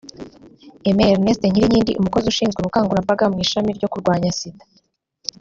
Aime 0.87 1.03
Erneste 1.15 1.45
Nyirinkindi 1.47 1.97
umukozi 1.99 2.25
ushinzwe 2.29 2.57
ubukangurambaga 2.59 3.25
mu 3.31 3.37
ishami 3.45 3.69
ryo 3.77 3.87
kurwanya 3.91 4.29
Sida 4.37 4.63